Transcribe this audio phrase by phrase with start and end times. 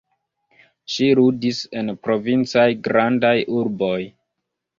[0.93, 4.01] Ŝi ludis en provincaj grandaj urboj.